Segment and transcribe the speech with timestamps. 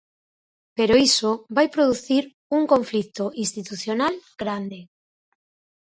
[0.77, 2.23] Pero iso vai producir
[2.57, 4.79] un conflito institucional grande.